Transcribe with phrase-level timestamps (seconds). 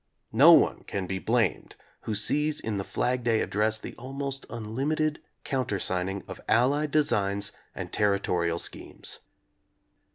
[0.33, 5.21] No one can be blamed who sees in the Flag Day Address the almost unlimited
[5.43, 9.19] countersigning of Allied designs and territorial schemes.